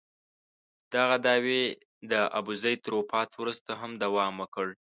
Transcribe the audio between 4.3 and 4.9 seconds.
وکړ.